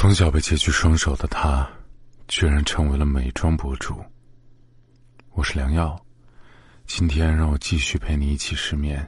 [0.00, 1.68] 从小被截去双手的他，
[2.28, 3.96] 居然成为了美妆博主。
[5.32, 6.00] 我是良药，
[6.86, 9.04] 今天让我继续陪你一起失眠。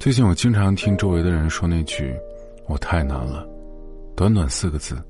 [0.00, 2.12] 最近我经常听周围的人说那句
[2.66, 3.48] “我太难了”，
[4.16, 5.00] 短短四个字，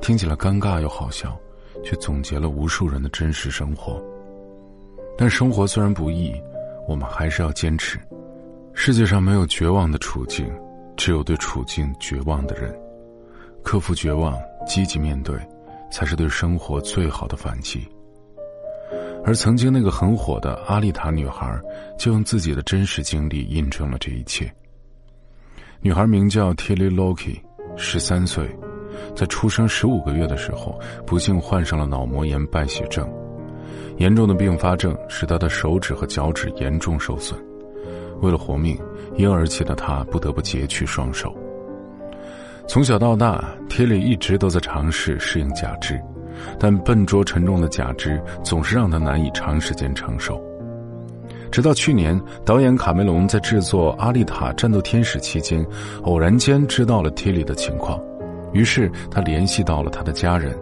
[0.00, 1.38] 听起来尴尬又好笑，
[1.84, 4.02] 却总结了无数人的真实生活。
[5.18, 6.32] 但生活虽然不易，
[6.88, 8.00] 我们还是要坚持。
[8.72, 10.50] 世界上没有绝望的处境，
[10.96, 12.74] 只有对处境绝望的人。
[13.62, 14.36] 克服绝望，
[14.66, 15.36] 积极面对，
[15.90, 17.86] 才是对生活最好的反击。
[19.22, 21.60] 而曾经那个很火的阿丽塔女孩，
[21.98, 24.50] 就用自己的真实经历印证了这一切。
[25.80, 27.38] 女孩名叫 Tilly Loki，
[27.76, 28.48] 十三岁，
[29.14, 33.08] 在出生十五个月的时候，不幸患上了脑膜炎败血症，
[33.98, 37.38] 严重的并发症使她的手指和脚趾严重受损。
[38.22, 38.78] 为了活命，
[39.16, 41.34] 婴儿期的她不得不截去双手。
[42.70, 46.00] 从小到大，铁里一直都在尝试适应假肢，
[46.56, 50.40] 但笨拙沉重的假肢总是让他难以长时间承受。
[51.50, 55.66] 直到去年，导演卡梅隆在制作《阿丽塔：战斗天使》期间，
[56.02, 58.00] 偶然间知道了铁里的情况，
[58.52, 60.56] 于是他联系到了他的家人，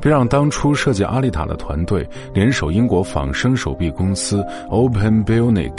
[0.00, 5.74] 并让当初设计阿丽塔的团队联手英国仿生手臂公司 Open Bionic，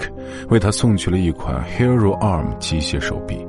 [0.50, 3.48] 为他送去了一款 Hero Arm 机械手臂。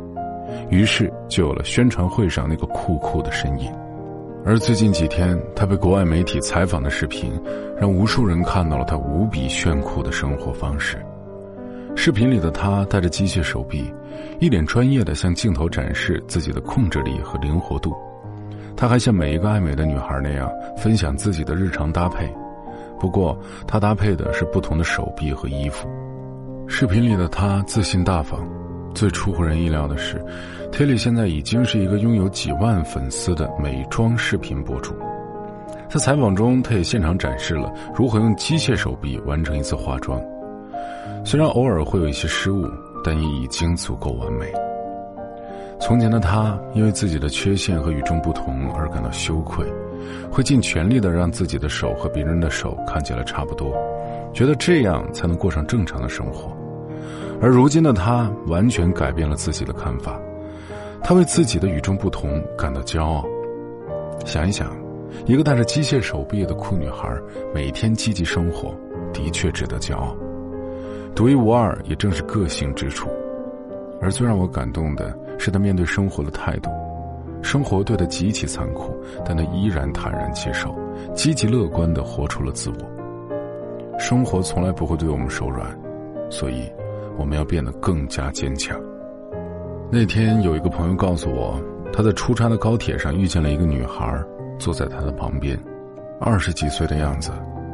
[0.70, 3.72] 于是就有了宣传会上那个酷酷的身影，
[4.44, 7.32] 而最近几天他被国外媒体采访的视频，
[7.76, 10.96] 让无数人看到了他无比炫酷的生活方式。
[11.96, 13.92] 视频里的他带着机械手臂，
[14.38, 17.92] 一脸专业的向镜头展示自己的控制力和灵活度。
[18.76, 20.48] 他还像每一个爱美的女孩那样
[20.78, 22.32] 分享自己的日常搭配，
[22.98, 25.88] 不过他搭配的是不同的手臂和衣服。
[26.68, 28.59] 视频里的他自信大方。
[28.94, 30.22] 最出乎人意料的是
[30.72, 34.94] ，Tilly 现在已经是一个拥有几万粉丝的美妆视频博主。
[35.88, 40.20] 在采访中，他也现场展示了如何用机械手臂完成一次化妆。
[41.24, 42.68] 虽然偶尔会有一些失误，
[43.04, 44.46] 但也已经足够完美。
[45.80, 49.66] 从前的他，因为自己的缺陷和与众不同而感到羞愧，
[50.30, 53.72] 会尽全力的让自己的手和别人的手看起来差不多，
[54.32, 56.56] 觉得这样才能过上正常的生活。
[57.40, 60.20] 而如今的他完全改变了自己的看法，
[61.02, 63.24] 他为自己的与众不同感到骄傲。
[64.26, 64.76] 想一想，
[65.24, 67.08] 一个带着机械手臂的酷女孩，
[67.54, 68.74] 每天积极生活，
[69.12, 70.14] 的确值得骄傲。
[71.14, 73.08] 独一无二也正是个性之处。
[74.02, 76.70] 而最让我感动的是她面对生活的态度。
[77.42, 80.74] 生活对她极其残酷，但她依然坦然接受，
[81.14, 83.98] 积极乐观的活出了自我。
[83.98, 85.66] 生活从来不会对我们手软，
[86.30, 86.70] 所以。
[87.18, 88.78] 我们要变得更加坚强。
[89.90, 91.60] 那天有一个朋友告诉我，
[91.92, 94.22] 他在出差的高铁上遇见了一个女孩，
[94.58, 95.58] 坐在他的旁边，
[96.20, 97.30] 二十几岁的样子，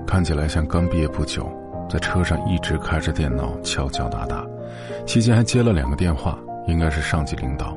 [0.07, 1.47] 看起来像刚毕业不久，
[1.89, 4.47] 在车上一直开着电脑敲敲打打，
[5.05, 7.77] 期间还接了两个电话，应该是上级领导，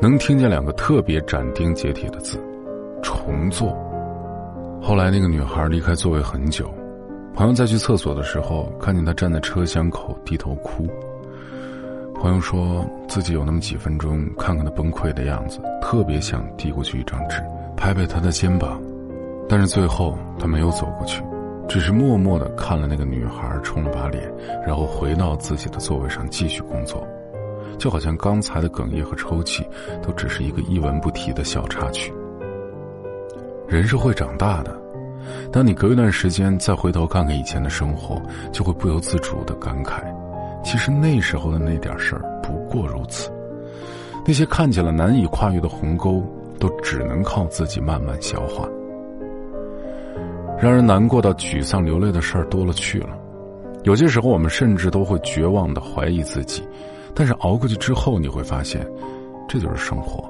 [0.00, 2.38] 能听见两个特别斩钉截铁的字：
[3.02, 3.76] 重做。
[4.80, 6.72] 后来那个女孩离开座位很久。
[7.38, 10.88] 朋友在去厕所的时候，看见他站在车厢口低头哭。
[12.16, 17.40] 朋友说自己有那么几分钟，看看他崩溃的样子，特别想递过去一张纸，
[17.76, 18.82] 拍拍他的肩膀，
[19.48, 21.22] 但是最后他没有走过去，
[21.68, 24.28] 只是默默的看了那个女孩，冲了把脸，
[24.66, 27.06] 然后回到自己的座位上继续工作，
[27.78, 29.64] 就好像刚才的哽咽和抽泣，
[30.02, 32.12] 都只是一个一文不提的小插曲。
[33.68, 34.76] 人是会长大的。
[35.52, 38.20] 当你隔一段时间再回头看看以前的生活，
[38.52, 40.02] 就会不由自主的感慨：
[40.62, 43.30] 其实那时候的那点事儿不过如此。
[44.26, 46.22] 那些看起来难以跨越的鸿沟，
[46.58, 48.68] 都只能靠自己慢慢消化。
[50.60, 53.16] 让人难过到沮丧流泪的事儿多了去了，
[53.84, 56.62] 有些时候我们甚至都会绝望的怀疑自己。
[57.14, 58.86] 但是熬过去之后，你会发现，
[59.48, 60.28] 这就是生活，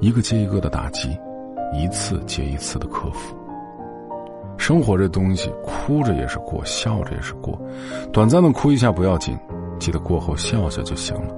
[0.00, 1.18] 一个接一个的打击，
[1.72, 3.36] 一次接一次的克服。
[4.66, 7.60] 生活这东西，哭着也是过，笑着也是过。
[8.10, 9.38] 短暂的哭一下不要紧，
[9.78, 11.34] 记得过后笑笑就行了。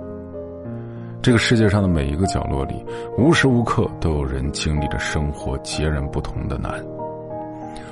[1.20, 2.87] 这个世界上的每一个角落里，
[3.19, 6.73] 无时无刻都有人经历着生活截然不同的难，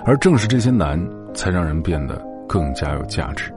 [0.04, 1.04] 而正是这些难，
[1.34, 2.14] 才让人变得
[2.48, 3.52] 更加有价值。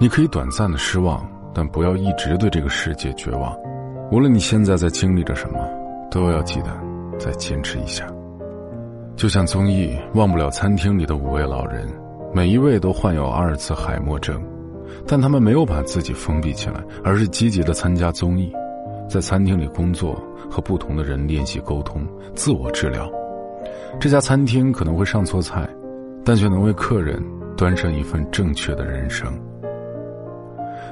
[0.00, 1.22] 你可以短暂的失望，
[1.52, 3.54] 但不要一直对这个世界绝望。
[4.10, 5.58] 无论你现在在经历着什么，
[6.10, 6.70] 都要记得
[7.18, 8.06] 再坚持一下。
[9.16, 11.86] 就像综艺《忘不了餐厅》里的五位老人，
[12.32, 14.42] 每一位都患有阿尔茨海默症，
[15.06, 18.52] 但他们没有把自己封闭起来，而是积极的参加综艺。
[19.08, 20.20] 在餐厅里工作，
[20.50, 23.08] 和不同的人练习沟通，自我治疗。
[24.00, 25.68] 这家餐厅可能会上错菜，
[26.24, 27.22] 但却能为客人
[27.56, 29.32] 端上一份正确的人生。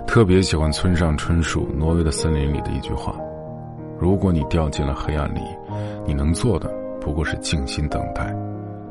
[0.06, 3.16] 特别喜欢村上春树《挪威的森林》里的一句话
[3.98, 5.40] ：“如果你掉进了黑暗里，
[6.06, 6.70] 你能做的
[7.02, 8.32] 不过是静心等待，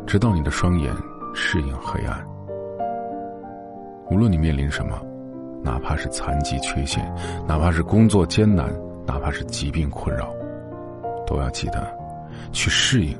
[0.05, 0.93] 直到你的双眼
[1.33, 2.21] 适应黑暗。
[4.09, 5.01] 无论你面临什么，
[5.63, 7.09] 哪怕是残疾缺陷，
[7.47, 8.69] 哪怕是工作艰难，
[9.07, 10.33] 哪怕是疾病困扰，
[11.25, 11.87] 都要记得
[12.51, 13.17] 去适应。”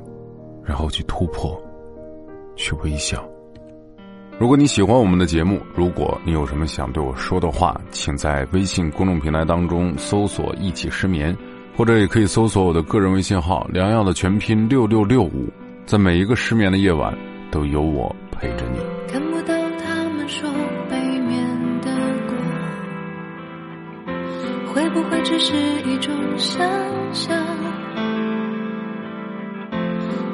[0.64, 1.60] 然后去突破，
[2.54, 3.28] 去微笑。
[4.38, 11.36] 如果你喜欢我们的节目，如果你有什么想对我说的话，请在微信公众平台当中搜索“一起失眠”，
[11.76, 15.48] 或者也可以搜索我的个人微信号“良药”的全拼六六六五。
[15.84, 17.12] 在每一个失眠的夜晚，
[17.50, 18.78] 都有我陪着你。
[19.10, 19.54] 看不到
[19.84, 20.48] 他们说
[20.88, 21.44] 背面
[21.80, 21.90] 的
[22.26, 22.36] 光，
[24.72, 25.54] 会不会只是
[25.84, 26.64] 一种想
[27.12, 27.36] 象？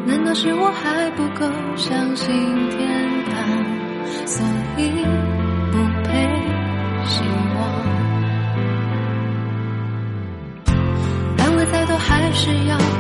[0.07, 2.31] 难道是我还不够相信
[2.71, 2.89] 天
[3.31, 3.43] 堂，
[4.27, 4.47] 所
[4.77, 4.91] 以
[5.73, 6.48] 不配
[12.29, 12.98] 还是要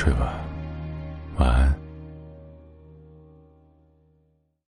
[0.00, 0.32] 睡吧，